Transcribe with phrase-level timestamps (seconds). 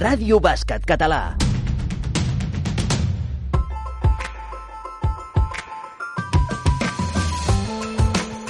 [0.00, 1.53] Ràdio Bàsquet Català.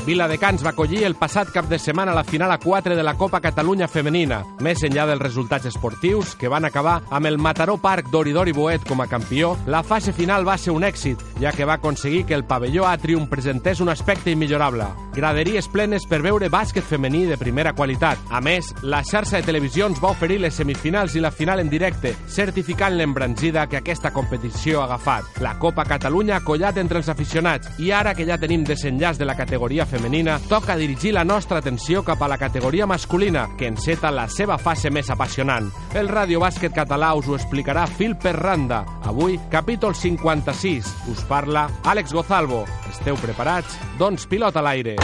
[0.05, 3.39] Viladecans va acollir el passat cap de setmana la final a 4 de la Copa
[3.41, 8.53] Catalunya Femenina, més enllà dels resultats esportius, que van acabar amb el Mataró Parc d'Oridori
[8.53, 12.27] Boet com a campió, la fase final va ser un èxit, ja que va aconseguir
[12.29, 14.91] que el pavelló Atrium presentés un aspecte immillorable.
[15.15, 18.21] Graderies plenes per veure bàsquet femení de primera qualitat.
[18.29, 22.13] A més, la xarxa de televisions va oferir les semifinals i la final en directe,
[22.29, 25.41] certificant l'embranzida que aquesta competició ha agafat.
[25.41, 29.25] La Copa Catalunya ha collat entre els aficionats i ara que ja tenim desenllaç de
[29.25, 34.11] la categoria femenina, toca dirigir la nostra atenció cap a la categoria masculina, que enceta
[34.11, 35.69] la seva fase més apassionant.
[35.95, 38.83] El Ràdio Bàsquet Català us ho explicarà fil per randa.
[39.07, 40.91] Avui, capítol 56.
[41.15, 42.65] Us parla Àlex Gozalvo.
[42.91, 43.79] Esteu preparats?
[44.01, 44.99] Doncs pilota l'aire.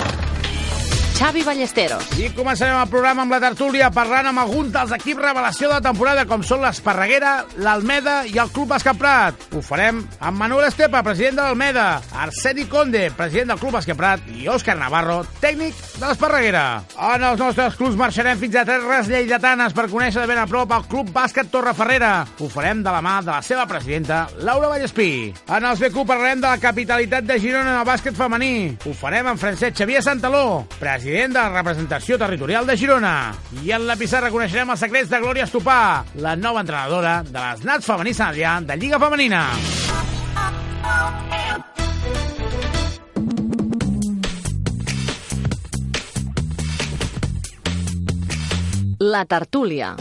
[1.21, 2.07] Xavi Ballesteros.
[2.17, 5.85] I començarem el programa amb la tertúlia parlant amb alguns dels equips revelació de la
[5.85, 9.43] temporada com són l'Esparreguera, l'Almeda i el Club Bàsquet Prat.
[9.53, 11.85] Ho farem amb Manuel Estepa, president de l'Almeda,
[12.25, 16.63] Arseni Conde, president del Club Bàsquet Prat i Òscar Navarro, tècnic de l'Esparreguera.
[17.11, 20.73] En els nostres clubs marxarem fins a Terres Lleidatanes per conèixer de ben a prop
[20.73, 22.15] el Club Bàsquet Torreferrera.
[22.41, 25.35] Ho farem de la mà de la seva presidenta, Laura Vallespí.
[25.53, 28.55] En els BQ parlarem de la capitalitat de Girona en el bàsquet femení.
[28.89, 33.35] Ho farem amb Francesc Xavier Santaló, president president de la representació territorial de Girona.
[33.65, 37.65] I en la pissarra coneixerem els secrets de Glòria Estupà, la nova entrenadora de les
[37.67, 39.43] Nats Femení Sant Adrià de Lliga Femenina.
[49.01, 49.97] La tertúlia.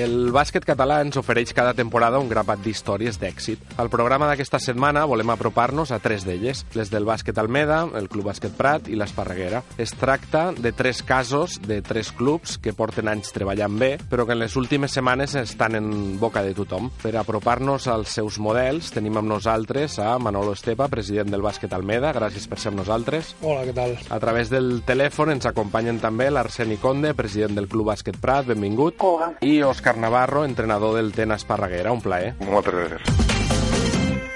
[0.00, 3.74] El bàsquet català ens ofereix cada temporada un grapat d'històries d'èxit.
[3.82, 8.30] Al programa d'aquesta setmana volem apropar-nos a tres d'elles, les del bàsquet Almeda, el Club
[8.30, 9.60] Bàsquet Prat i l'Esparreguera.
[9.76, 14.32] Es tracta de tres casos de tres clubs que porten anys treballant bé, però que
[14.32, 15.90] en les últimes setmanes estan en
[16.20, 16.88] boca de tothom.
[17.02, 22.14] Per apropar-nos als seus models, tenim amb nosaltres a Manolo Estepa, president del bàsquet Almeda.
[22.16, 23.34] Gràcies per ser amb nosaltres.
[23.42, 23.98] Hola, què tal?
[24.08, 28.96] A través del telèfon ens acompanyen també l'Arseni Conde, president del Club Bàsquet Prat, benvingut.
[29.04, 29.34] Hola.
[29.44, 31.92] I Òscar Navarro, entrenador del Tena Esparreguera.
[31.92, 32.34] Un plaer.
[32.44, 33.30] Moltes gràcies.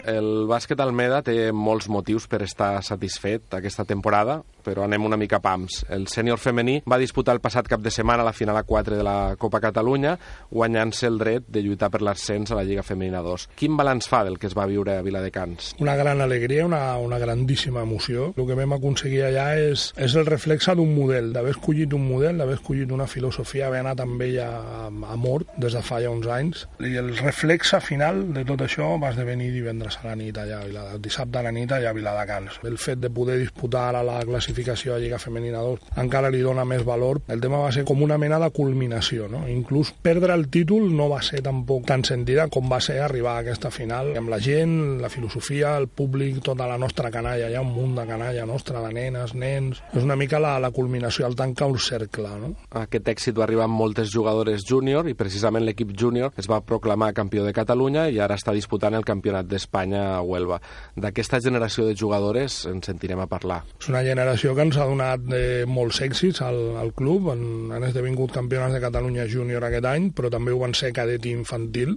[0.04, 5.40] El bàsquet Almeda té molts motius per estar satisfet aquesta temporada, però anem una mica
[5.44, 5.84] pams.
[5.92, 9.04] El sènior femení va disputar el passat cap de setmana la final a 4 de
[9.06, 10.16] la Copa Catalunya,
[10.50, 13.48] guanyant-se el dret de lluitar per l'ascens a la Lliga Femenina 2.
[13.58, 15.74] Quin balanç fa del que es va viure a Viladecans?
[15.84, 18.32] Una gran alegria, una, una grandíssima emoció.
[18.36, 22.40] El que vam aconseguir allà és, és el reflexe d'un model, d'haver escollit un model,
[22.40, 26.12] d'haver escollit una filosofia, haver anat amb ella a, a mort des de fa ja
[26.12, 26.64] uns anys.
[26.80, 30.62] I el reflexe final de tot això va esdevenir divendres a la nit allà,
[30.94, 32.60] a dissabte a la nit allà a Viladecans.
[32.64, 36.64] El fet de poder disputar ara la classificació a Lliga Femenina 2 encara li dona
[36.64, 37.20] més valor.
[37.28, 39.44] El tema va ser com una mena de culminació, no?
[39.48, 43.44] Inclús perdre el títol no va ser tampoc tan sentida com va ser arribar a
[43.44, 47.62] aquesta final amb la gent, la filosofia, el públic, tota la nostra canalla, hi ha
[47.64, 49.80] un munt de canalla nostra, de nenes, nens...
[49.94, 52.52] És una mica la, la culminació, el tancar un cercle, no?
[52.84, 57.12] Aquest èxit va arribar amb moltes jugadores júnior i precisament l'equip júnior es va proclamar
[57.16, 60.60] campió de Catalunya i ara està disputant el campionat d'Espanya a Huelva.
[60.96, 63.62] D'aquesta generació de jugadores en sentirem a parlar.
[63.80, 67.30] És una generació que ens ha donat eh, molts èxits al, al club.
[67.32, 71.24] Han, han esdevingut campionats de Catalunya júnior aquest any, però també ho van ser cadet
[71.30, 71.96] infantil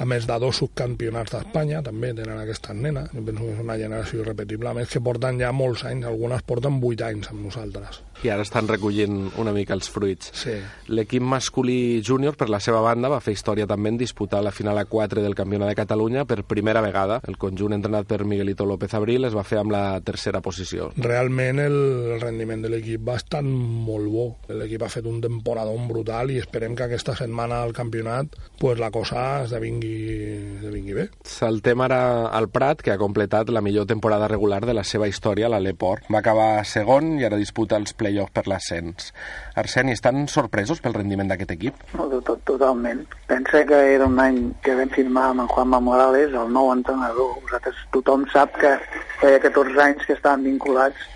[0.00, 3.10] a més de dos subcampionats d'Espanya, també tenen aquestes nenes.
[3.12, 6.46] Jo penso que és una generació irrepetible, a més que porten ja molts anys, algunes
[6.48, 8.00] porten vuit anys amb nosaltres.
[8.20, 10.32] I ara estan recollint una mica els fruits.
[10.36, 10.52] Sí.
[10.92, 14.76] L'equip masculí júnior, per la seva banda, va fer història també en disputar la final
[14.76, 17.20] a 4 del Campionat de Catalunya per primera vegada.
[17.28, 20.90] El conjunt entrenat per Miguelito López Abril es va fer amb la tercera posició.
[21.00, 21.78] Realment el,
[22.20, 24.26] rendiment de l'equip va estar molt bo.
[24.52, 28.90] L'equip ha fet un temporador brutal i esperem que aquesta setmana al campionat pues, la
[28.92, 31.06] cosa esdevingui, esdevingui bé.
[31.26, 35.48] Saltem ara al Prat, que ha completat la millor temporada regular de la seva història
[35.48, 36.08] a l'Aleport.
[36.12, 39.12] Va acabar segon i ara disputa els play-offs per l'ascens.
[39.60, 41.84] Arseni, estan sorpresos pel rendiment d'aquest equip?
[41.94, 43.04] No, tot, totalment.
[43.30, 47.38] Pensa que era un any que vam firmar amb en Juanma Morales, el nou entrenador.
[47.44, 48.76] Vosaltres, tothom sap que
[49.20, 51.08] feia 14 anys que estaven vinculats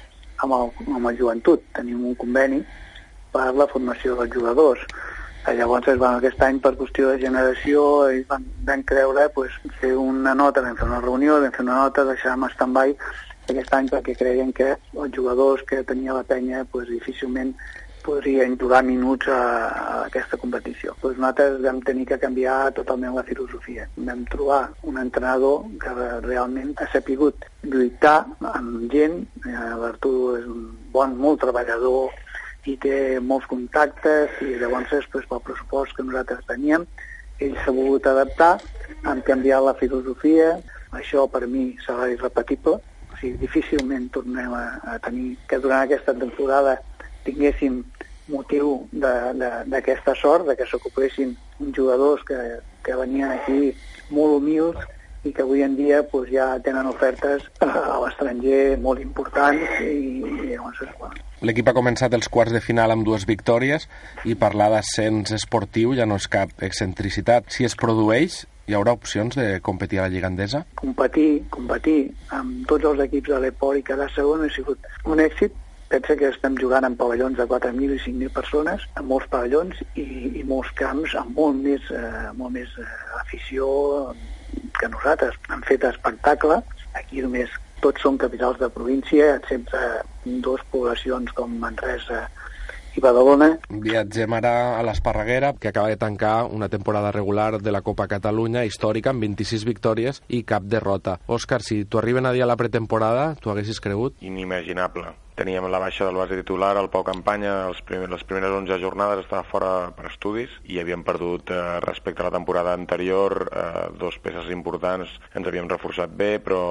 [0.44, 1.62] amb el, amb el joventut.
[1.76, 2.62] Tenim un conveni
[3.34, 4.84] per la formació dels jugadors.
[5.44, 9.92] Eh, Llavors, van, aquest any, per qüestió de generació, ells van, van creure pues, fer
[10.00, 12.94] una nota, vam fer una reunió, vam fer una nota, deixàvem stand-by
[13.52, 17.52] aquest any perquè creien que els jugadors que tenia la penya pues, difícilment
[18.04, 20.96] podrien jugar minuts a, a aquesta competició.
[21.00, 23.86] Pues nosaltres vam tenir que canviar totalment la filosofia.
[23.96, 25.92] Vam trobar un entrenador que
[26.24, 28.18] realment ha sapigut lluitar
[28.52, 29.24] amb gent.
[29.44, 32.12] Eh, L'Arturo és un bon, molt treballador,
[32.66, 36.86] i té molts contactes i llavors pues, pel pressupost que nosaltres teníem
[37.42, 38.60] ell s'ha volgut adaptar,
[39.04, 40.54] han canviat la filosofia,
[40.94, 44.64] això per mi serà irrepetible, o sigui, difícilment tornem a,
[44.94, 46.76] a tenir que durant aquesta temporada
[47.26, 47.82] tinguéssim
[48.30, 51.34] motiu d'aquesta sort, de que s'ocupessin
[51.76, 52.38] jugadors que,
[52.84, 53.74] que venien aquí
[54.14, 54.78] molt humils
[55.24, 60.50] i que avui en dia pues, ja tenen ofertes a l'estranger molt importants i, i
[60.52, 63.84] llavors, bueno, L'equip ha començat els quarts de final amb dues victòries
[64.24, 67.50] i parlar d'ascens esportiu ja no és cap excentricitat.
[67.52, 70.62] Si es produeix, hi haurà opcions de competir a la Lliga Endesa?
[70.80, 71.98] Competir, competir
[72.32, 75.52] amb tots els equips de l'Eport i cada segon ha sigut un èxit.
[75.92, 80.06] Pensa que estem jugant en pavellons de 4.000 i 5.000 persones, en molts pavellons i,
[80.40, 82.88] i molts camps amb molt més, eh, molt més eh,
[83.20, 83.68] afició
[84.78, 85.36] que nosaltres.
[85.48, 86.60] Han fet espectacle.
[87.00, 87.52] Aquí només
[87.84, 89.80] tots són capitals de província, excepte
[90.24, 92.24] dues poblacions com Manresa
[92.96, 93.50] i Badalona.
[93.68, 98.64] Viatgem ara a l'Esparreguera, que acaba de tancar una temporada regular de la Copa Catalunya
[98.64, 101.18] històrica amb 26 victòries i cap derrota.
[101.26, 104.16] Òscar, si t'ho arriben a dir a la pretemporada, t'ho haguessis cregut?
[104.22, 105.14] Inimaginable.
[105.34, 109.24] Teníem la baixa del base titular, el Pau Campanya, els primer, les primeres 11 jornades
[109.24, 114.20] estava fora per estudis i havíem perdut eh, respecte a la temporada anterior eh, dos
[114.22, 116.62] peces importants, ens havíem reforçat bé, però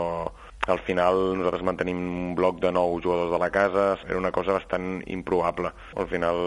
[0.68, 4.56] al final nosaltres mantenim un bloc de nou jugadors de la casa, era una cosa
[4.56, 5.74] bastant improbable.
[6.00, 6.40] Al final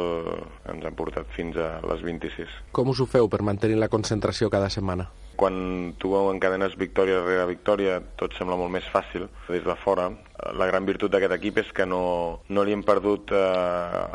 [0.73, 2.61] ens han portat fins a les 26.
[2.73, 5.11] Com us ho feu per mantenir la concentració cada setmana?
[5.37, 10.09] Quan tu encadenes victòria rere victòria, tot sembla molt més fàcil des de fora.
[10.57, 13.43] La gran virtut d'aquest equip és que no, no li hem perdut eh,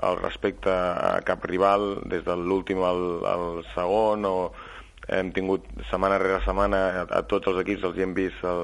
[0.07, 3.45] el respecte a cap rival des de l'últim al, al
[3.75, 4.35] segon o
[5.11, 8.61] hem tingut setmana rere setmana a, a tots els equips els hi hem vist el,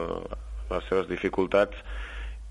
[0.72, 1.84] les seves dificultats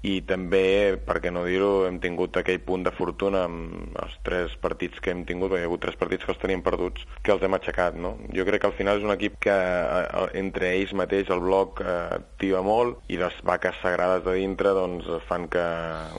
[0.06, 4.54] i també, per què no dir-ho, hem tingut aquell punt de fortuna amb els tres
[4.62, 7.34] partits que hem tingut, perquè hi ha hagut tres partits que els teníem perduts, que
[7.34, 8.14] els hem aixecat, no?
[8.36, 11.82] Jo crec que al final és un equip que eh, entre ells mateix el bloc
[11.82, 15.66] eh, activa molt i les vaques sagrades de dintre doncs fan que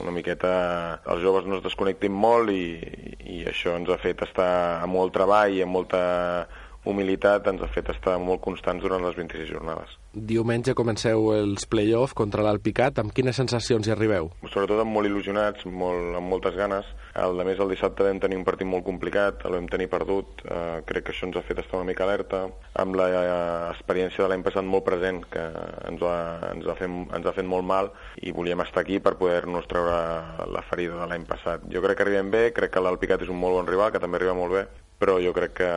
[0.02, 0.52] una miqueta
[1.08, 2.64] els joves no es desconnectin molt i,
[3.24, 4.50] i això ens ha fet estar
[4.82, 6.02] amb molt treball i amb molta
[6.86, 9.96] humilitat ens ha fet estar molt constants durant les 26 jornades.
[10.12, 13.00] Diumenge comenceu els play-off contra l'Alpicat.
[13.02, 14.30] Amb quines sensacions hi arribeu?
[14.46, 16.88] Sobretot amb molt il·lusionats, molt, amb moltes ganes.
[17.18, 20.44] El de més, el dissabte vam tenir un partit molt complicat, el vam tenir perdut.
[20.46, 22.44] Eh, crec que això ens ha fet estar una mica alerta.
[22.78, 25.44] Amb l'experiència de l'any passat molt present, que
[25.90, 26.16] ens ha,
[26.52, 27.92] ens, ha fet, ens ha fet molt mal,
[28.22, 31.66] i volíem estar aquí per poder-nos treure la ferida de l'any passat.
[31.72, 34.20] Jo crec que arribem bé, crec que l'Alpicat és un molt bon rival, que també
[34.20, 34.66] arriba molt bé,
[34.98, 35.72] però jo crec que,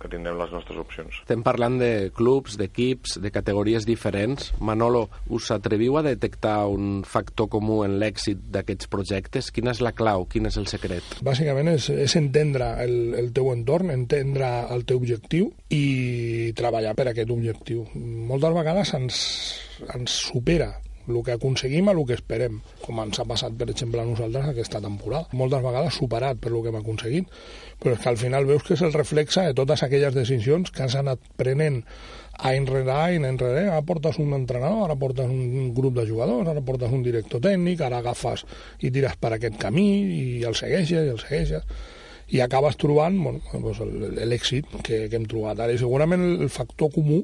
[0.00, 1.20] que tindrem les nostres opcions.
[1.22, 4.52] Estem parlant de clubs, d'equips, de categories diferents.
[4.60, 9.50] Manolo, us atreviu a detectar un factor comú en l'èxit d'aquests projectes?
[9.54, 10.26] Quina és la clau?
[10.30, 11.18] Quin és el secret?
[11.26, 17.10] Bàsicament és, és entendre el, el teu entorn, entendre el teu objectiu i treballar per
[17.12, 17.86] aquest objectiu.
[17.96, 19.22] Moltes vegades ens,
[19.94, 20.74] ens supera
[21.08, 24.50] el que aconseguim a el que esperem, com ens ha passat, per exemple, a nosaltres
[24.50, 25.30] aquesta temporada.
[25.38, 27.32] Moltes vegades superat per el que hem aconseguit,
[27.82, 30.86] però és que al final veus que és el reflexe de totes aquelles decisions que
[30.86, 31.82] has anat prenent
[32.38, 36.48] any rere any, any rere ara portes un entrenador, ara portes un grup de jugadors,
[36.48, 38.44] ara portes un director tècnic, ara agafes
[38.84, 39.86] i tires per aquest camí
[40.16, 41.64] i el segueixes i el segueixes
[42.34, 43.80] i acabes trobant bueno, doncs
[44.26, 47.22] l'èxit que, que hem trobat ara i segurament el factor comú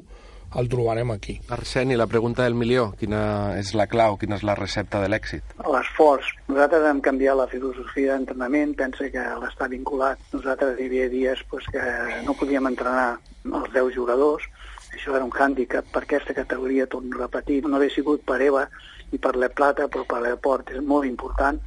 [0.59, 1.39] el trobarem aquí.
[1.49, 3.23] Arseni, la pregunta del milió, quina
[3.59, 5.55] és la clau, quina és la recepta de l'èxit?
[5.75, 6.33] L'esforç.
[6.49, 10.21] Nosaltres hem canviat la filosofia d'entrenament, pensa que l'està vinculat.
[10.33, 11.83] Nosaltres hi havia dies pues, que
[12.27, 14.45] no podíem entrenar els 10 jugadors,
[14.93, 18.67] això era un hàndicap per aquesta categoria, torno a repetir, no hauria sigut per EVA
[19.11, 21.59] i per la Plata, però per l'Eport és molt important.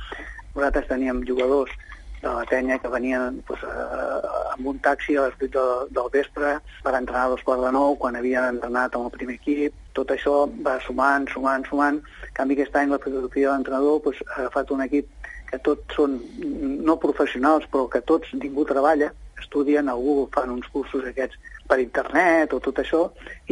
[0.54, 1.74] Nosaltres teníem jugadors
[2.22, 6.08] de la penya que venien pues, eh, amb un taxi a les 8 del, del
[6.12, 6.54] vespre
[6.84, 9.74] per entrenar a dos quarts de nou quan havien entrenat amb el primer equip.
[9.96, 12.00] Tot això va sumant, sumant, sumant.
[12.28, 15.12] En canvi, aquest any la filosofia de l'entrenador pues, ha agafat un equip
[15.50, 16.16] que tots són
[16.86, 22.54] no professionals, però que tots ningú treballa, estudien, algú fan uns cursos aquests per internet
[22.54, 23.02] o tot això,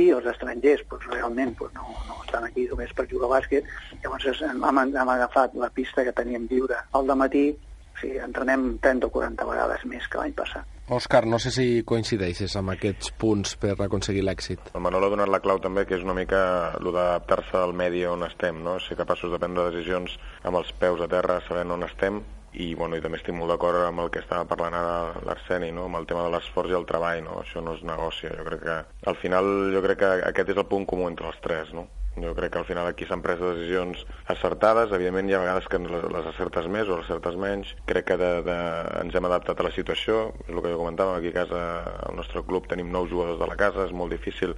[0.00, 3.68] i els estrangers pues, realment pues, no, no estan aquí només per jugar a bàsquet.
[4.02, 7.52] Llavors hem, hem agafat la pista que teníem lliure al matí
[8.00, 10.70] sigui, entrenem 30 o 40 vegades més que l'any passat.
[10.92, 14.74] Òscar, no sé si coincideixes amb aquests punts per aconseguir l'èxit.
[14.76, 16.40] El Manol ha donat la clau també, que és una mica
[16.76, 18.76] el d'adaptar-se al medi on estem, no?
[18.84, 22.20] ser capaços de prendre decisions amb els peus a terra, sabent on estem,
[22.52, 25.88] i, bueno, i també estic molt d'acord amb el que estava parlant ara l'Arseni, no?
[25.88, 27.40] amb el tema de l'esforç i el treball, no?
[27.40, 28.36] això no es negocia.
[28.36, 28.78] Jo crec que,
[29.10, 31.88] al final, jo crec que aquest és el punt comú entre els tres, no?
[32.22, 35.80] Jo crec que al final aquí s'han pres decisions acertades, evidentment hi ha vegades que
[35.82, 37.74] les acertes més o les acertes menys.
[37.90, 38.58] Crec que de, de,
[39.00, 41.64] ens hem adaptat a la situació, és el que jo comentava, aquí a casa,
[42.06, 44.54] al nostre club tenim nou jugadors de la casa, és molt difícil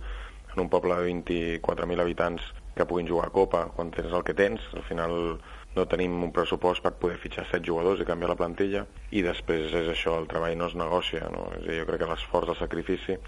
[0.53, 2.45] en un poble de 24.000 habitants
[2.77, 4.61] que puguin jugar a Copa quan tens el que tens.
[4.77, 5.17] Al final
[5.77, 9.69] no tenim un pressupost per poder fitxar set jugadors i canviar la plantilla i després
[9.69, 11.47] és això, el treball no es negocia no?
[11.59, 13.19] És dir, jo crec que l'esforç, el sacrifici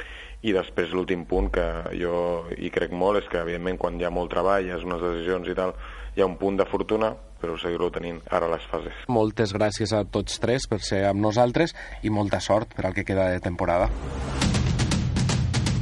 [0.48, 1.68] i després l'últim punt que
[2.00, 5.04] jo hi crec molt és que evidentment quan hi ha molt treball, hi ha unes
[5.04, 5.74] decisions i tal
[6.16, 9.04] hi ha un punt de fortuna però seguir-ho tenint ara a les fases.
[9.14, 13.06] Moltes gràcies a tots tres per ser amb nosaltres i molta sort per al que
[13.06, 13.86] queda de temporada.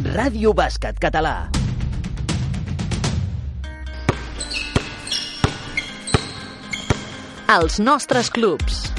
[0.07, 1.66] Ràdio Bàsquet Català.
[7.47, 8.96] Els nostres clubs.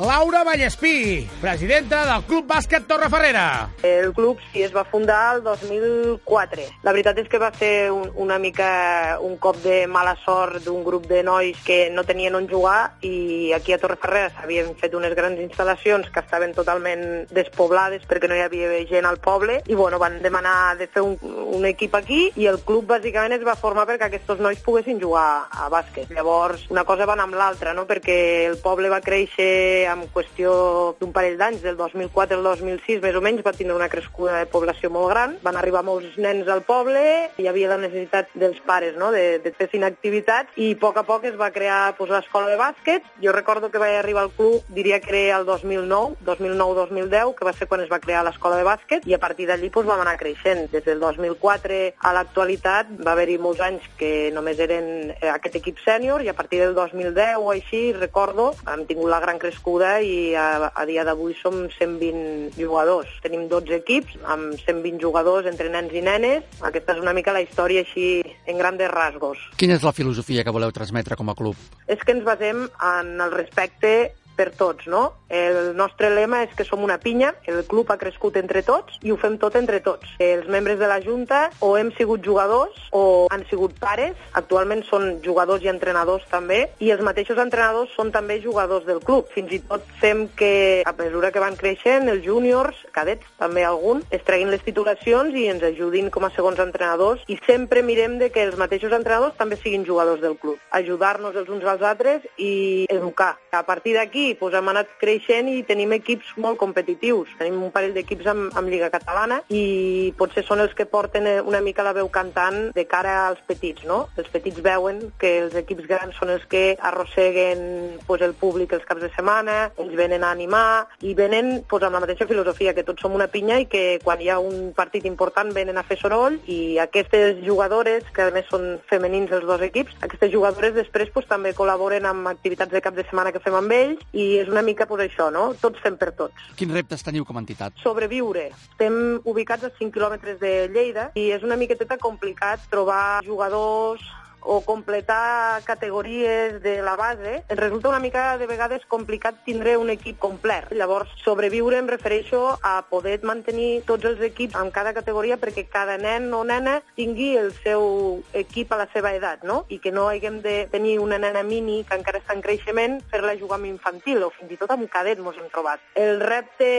[0.00, 3.68] Laura Vallespí, presidenta del Club Bàsquet Torreferrera.
[3.84, 6.62] El club sí es va fundar el 2004.
[6.86, 10.80] La veritat és que va ser un, una mica un cop de mala sort d'un
[10.86, 15.12] grup de nois que no tenien on jugar i aquí a Torreferrera s'havien fet unes
[15.18, 20.00] grans instal·lacions que estaven totalment despoblades perquè no hi havia gent al poble i bueno,
[20.00, 23.84] van demanar de fer un, un equip aquí i el club bàsicament es va formar
[23.90, 26.08] perquè aquests nois poguessin jugar a bàsquet.
[26.16, 27.84] Llavors una cosa va anar amb l'altra, no?
[27.84, 30.52] perquè el poble va créixer en qüestió
[31.00, 34.48] d'un parell d'anys, del 2004 al 2006 més o menys, va tindre una crescuda de
[34.50, 37.02] població molt gran, van arribar molts nens al poble,
[37.38, 39.10] hi havia la necessitat dels pares no?
[39.14, 42.58] de, de fer activitats i a poc a poc es va crear pues, l'escola de
[42.60, 43.06] bàsquet.
[43.22, 47.54] Jo recordo que vaig arribar al club, diria que era el 2009, 2009-2010, que va
[47.56, 50.18] ser quan es va crear l'escola de bàsquet i a partir d'allí pues, vam anar
[50.20, 50.68] creixent.
[50.72, 55.80] Des del 2004 a l'actualitat va haver-hi molts anys que només eren eh, aquest equip
[55.84, 60.00] sènior i a partir del 2010 o així, recordo, hem tingut la gran crescuda caiguda
[60.02, 63.08] i a, a dia d'avui som 120 jugadors.
[63.22, 66.44] Tenim 12 equips amb 120 jugadors entre nens i nenes.
[66.60, 69.38] Aquesta és una mica la història així en grandes rasgos.
[69.56, 71.56] Quina és la filosofia que voleu transmetre com a club?
[71.88, 75.10] És que ens basem en el respecte per tots, no?
[75.30, 79.12] El nostre lema és que som una pinya, el club ha crescut entre tots i
[79.12, 80.08] ho fem tot entre tots.
[80.18, 85.20] Els membres de la Junta o hem sigut jugadors o han sigut pares, actualment són
[85.22, 89.28] jugadors i entrenadors també, i els mateixos entrenadors són també jugadors del club.
[89.34, 94.02] Fins i tot fem que, a mesura que van creixent, els júniors, cadets, també algun,
[94.10, 98.32] es treguin les titulacions i ens ajudin com a segons entrenadors i sempre mirem de
[98.32, 100.58] que els mateixos entrenadors també siguin jugadors del club.
[100.80, 103.36] Ajudar-nos els uns als altres i educar.
[103.52, 107.32] A partir d'aquí pues, hem anat creixent i tenim equips molt competitius.
[107.38, 111.38] Tenim un parell d'equips amb, amb Lliga Catalana i potser són els que porten eh,
[111.40, 114.02] una mica la veu cantant de cara als petits, no?
[114.20, 118.86] Els petits veuen que els equips grans són els que arrosseguen pues, el públic els
[118.88, 122.84] caps de setmana, ens venen a animar i venen pues, amb la mateixa filosofia, que
[122.86, 125.98] tots som una pinya i que quan hi ha un partit important venen a fer
[126.00, 131.10] soroll i aquestes jugadores, que a més són femenins els dos equips, aquestes jugadores després
[131.14, 134.04] pues, també col·laboren amb activitats de cap de setmana que fem amb ells
[134.40, 135.50] és una mica pues, això, no?
[135.60, 136.48] Tots fem per tots.
[136.58, 137.76] Quins reptes teniu com a entitat?
[137.82, 138.48] Sobreviure.
[138.72, 144.04] Estem ubicats a 5 quilòmetres de Lleida i és una miqueteta complicat trobar jugadors
[144.42, 150.18] o completar categories de la base, resulta una mica de vegades complicat tindre un equip
[150.18, 150.70] complet.
[150.72, 155.98] Llavors, sobreviure em refereixo a poder mantenir tots els equips en cada categoria perquè cada
[155.98, 159.64] nen o nena tingui el seu equip a la seva edat, no?
[159.68, 163.36] I que no haguem de tenir una nena mini que encara està en creixement, fer-la
[163.38, 165.82] jugar amb infantil o fins i tot amb cadet mos hem trobat.
[165.94, 166.70] El repte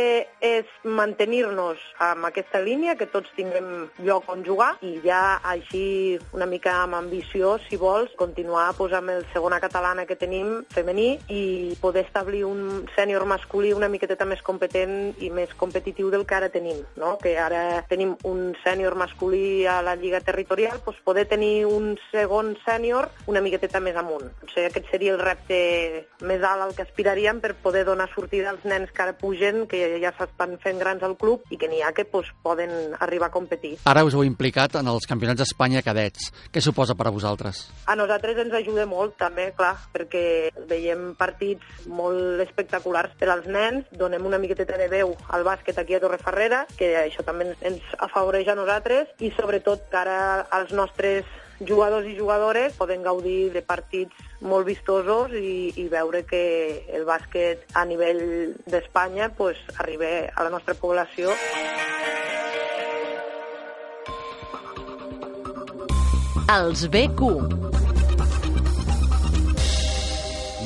[0.41, 6.48] és mantenir-nos amb aquesta línia, que tots tinguem lloc on jugar i ja així una
[6.50, 11.75] mica amb ambició si vols, continuar pues, amb el segona catalana que tenim, femení, i
[11.81, 16.51] poder establir un sènior masculí una miqueteta més competent i més competitiu del que ara
[16.53, 17.17] tenim, no?
[17.22, 22.55] que ara tenim un sènior masculí a la Lliga Territorial, pues, poder tenir un segon
[22.65, 24.29] sènior una miqueteta més amunt.
[24.41, 28.65] Potser aquest seria el repte més alt al que aspiraríem per poder donar sortida als
[28.67, 31.93] nens que ara pugen, que ja s'estan fent grans al club i que n'hi ha
[31.96, 33.77] que pues, poden arribar a competir.
[33.86, 36.31] Ara us heu implicat en els campionats d'Espanya cadets.
[36.51, 37.40] Què suposa per a vosaltres?
[37.41, 37.71] Vosaltres?
[37.86, 43.86] A nosaltres ens ajuda molt, també, clar, perquè veiem partits molt espectaculars per als nens,
[43.91, 48.48] donem una miqueta de veu al bàsquet aquí a Torreferrera, que això també ens afavoreix
[48.48, 51.25] a nosaltres, i sobretot cara als nostres
[51.62, 57.67] jugadors i jugadores poden gaudir de partits molt vistosos i, i veure que el bàsquet
[57.77, 61.29] a nivell d'Espanya pues, arriba a la nostra població.
[66.51, 67.27] Els BQ.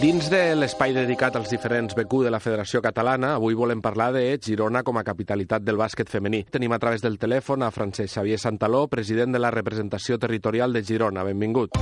[0.02, 4.24] Dins de l'espai dedicat als diferents BQ de la Federació Catalana, avui volem parlar de
[4.42, 6.42] Girona com a capitalitat del bàsquet femení.
[6.50, 10.82] Tenim a través del telèfon a Francesc Xavier Santaló, president de la representació territorial de
[10.82, 11.28] Girona.
[11.28, 11.78] Benvingut.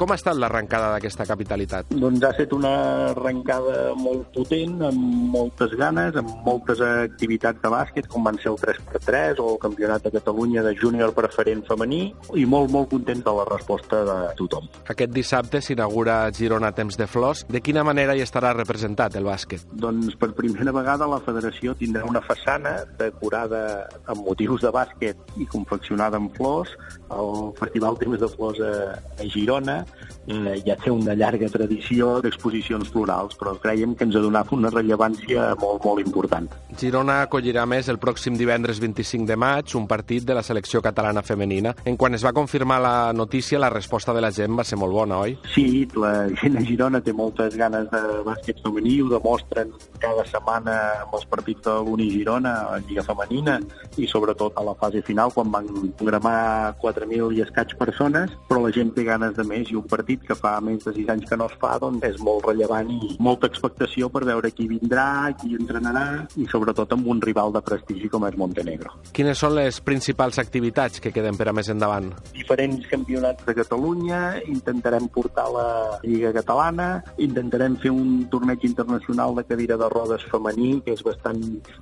[0.00, 1.90] Com ha estat l'arrencada d'aquesta capitalitat?
[1.92, 2.70] Doncs ha estat una
[3.10, 5.02] arrencada molt potent, amb
[5.34, 10.06] moltes ganes, amb moltes activitats de bàsquet, com van ser el 3x3 o el Campionat
[10.06, 11.98] de Catalunya de júnior preferent femení,
[12.32, 14.70] i molt, molt contents de la resposta de tothom.
[14.88, 17.44] Aquest dissabte s'inaugura Girona Temps de Flors.
[17.52, 19.68] De quina manera hi estarà representat el bàsquet?
[19.84, 25.44] Doncs per primera vegada la federació tindrà una façana decorada amb motius de bàsquet i
[25.52, 26.72] confeccionada amb flors.
[27.12, 28.74] El Festival Temps de Flors a,
[29.20, 29.82] a Girona
[30.26, 34.70] eh, ja té una llarga tradició d'exposicions florals, però creiem que ens ha donat una
[34.72, 36.48] rellevància molt, molt important.
[36.80, 41.22] Girona acollirà més el pròxim divendres 25 de maig un partit de la selecció catalana
[41.22, 41.74] femenina.
[41.84, 44.94] En quan es va confirmar la notícia, la resposta de la gent va ser molt
[44.94, 45.36] bona, oi?
[45.54, 50.76] Sí, la gent a Girona té moltes ganes de bàsquet femení, ho demostren cada setmana
[51.04, 53.58] amb els partits de l'Uni Girona, a la Lliga Femenina,
[53.98, 55.68] i sobretot a la fase final, quan van
[55.98, 60.22] programar 4.000 i escaig persones, però la gent té ganes de més i un partit
[60.26, 63.14] que fa més de 6 anys que no es fa doncs és molt rellevant i
[63.22, 66.06] molta expectació per veure qui vindrà, qui entrenarà
[66.40, 68.94] i sobretot amb un rival de prestigi com és Montenegro.
[69.16, 72.10] Quines són les principals activitats que queden per a més endavant?
[72.36, 74.20] Diferents campionats de Catalunya,
[74.50, 75.68] intentarem portar la
[76.04, 81.40] Lliga Catalana, intentarem fer un torneig internacional de cadira de rodes femení, que és bastant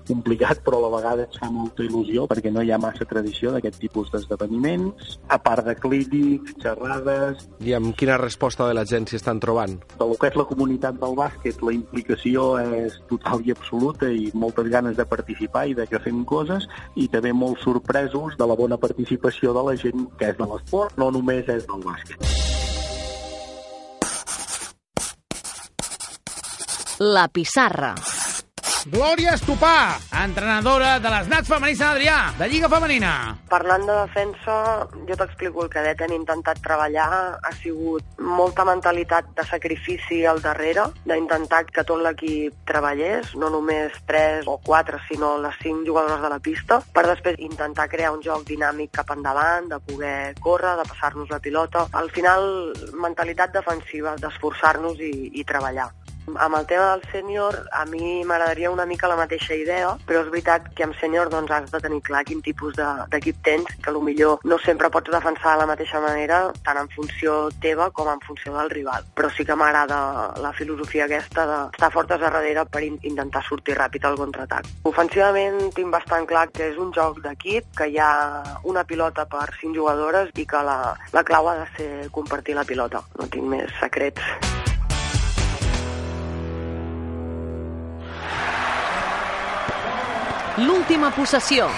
[0.08, 3.52] complicat, però a la vegada ens fa molta il·lusió perquè no hi ha massa tradició
[3.54, 9.06] d'aquest tipus d'esdeveniments, a part de clínics, xerrades, I amb quina resposta de la gent
[9.08, 9.78] s'hi estan trobant?
[9.98, 14.68] del que és la comunitat del bàsquet, la implicació és total i absoluta i moltes
[14.72, 16.66] ganes de participar i de que fem coses
[16.96, 20.96] i també molt sorpresos de la bona participació de la gent que és de l'esport,
[20.98, 22.22] no només és del bàsquet.
[26.98, 27.94] La pissarra.
[28.88, 33.10] Glòria Estupà, entrenadora de les Nats Femenins Sant Adrià, de Lliga Femenina.
[33.50, 34.54] Parlant de defensa,
[35.08, 37.08] jo t'explico el que det hem intentat treballar.
[37.36, 43.92] Ha sigut molta mentalitat de sacrifici al darrere, d'intentar que tot l'equip treballés, no només
[44.08, 48.24] 3 o 4, sinó les 5 jugadores de la pista, per després intentar crear un
[48.24, 51.88] joc dinàmic cap endavant, de poder córrer, de passar-nos la pilota.
[51.92, 55.90] Al final, mentalitat defensiva, d'esforçar-nos i, i treballar.
[56.36, 60.30] Amb el tema del sènior, a mi m'agradaria una mica la mateixa idea, però és
[60.30, 63.92] veritat que amb sènior doncs, has de tenir clar quin tipus de- d'equip tens, que
[63.98, 68.20] millor no sempre pots defensar de la mateixa manera, tant en funció teva com en
[68.20, 69.04] funció del rival.
[69.14, 73.76] Però sí que m'agrada la filosofia aquesta d'estar fortes a darrere per in intentar sortir
[73.76, 74.64] ràpid al contraatac.
[74.84, 79.48] Ofensivament tinc bastant clar que és un joc d'equip, que hi ha una pilota per
[79.60, 83.02] cinc jugadores i que la, la clau ha de ser compartir la pilota.
[83.18, 84.22] No tinc més secrets.
[90.58, 91.68] L'última possessió.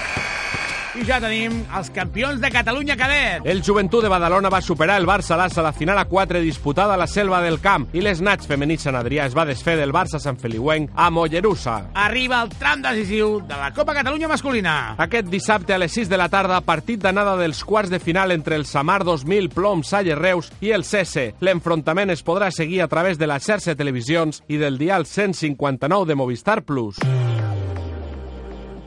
[0.97, 3.45] I ja tenim els campions de Catalunya cadet.
[3.47, 6.95] El Joventut de Badalona va superar el Barça Lassa a la final a 4 disputada
[6.95, 9.93] a la selva del camp i les Nats femení Sant Adrià es va desfer del
[9.95, 11.77] Barça Sant Feliuenc a Mollerussa.
[11.95, 14.97] Arriba el tram decisiu de la Copa Catalunya masculina.
[14.99, 18.57] Aquest dissabte a les 6 de la tarda, partit d'anada dels quarts de final entre
[18.57, 21.37] el Samar 2000 Plom Salle Reus i el CS.
[21.45, 26.09] L'enfrontament es podrà seguir a través de la xarxa de televisions i del dial 159
[26.09, 26.97] de Movistar Plus.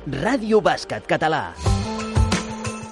[0.04, 1.54] Ràdio Bàsquet Català.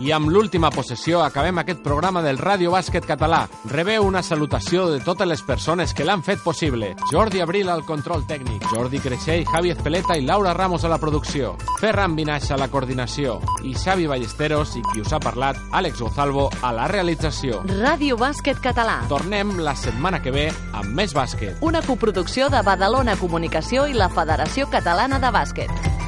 [0.01, 3.41] I amb l'última possessió acabem aquest programa del Ràdio Bàsquet Català.
[3.69, 6.93] Rebeu una salutació de totes les persones que l'han fet possible.
[7.11, 11.57] Jordi Abril al control tècnic, Jordi Creixell, Javi Espeleta i Laura Ramos a la producció,
[11.81, 16.49] Ferran Vinaix a la coordinació i Xavi Ballesteros i qui us ha parlat, Àlex Gozalvo,
[16.63, 17.61] a la realització.
[17.67, 19.01] Ràdio Bàsquet Català.
[19.11, 21.59] Tornem la setmana que ve amb més bàsquet.
[21.59, 26.00] Una coproducció de Badalona Comunicació i la Federació Catalana de Bàsquet.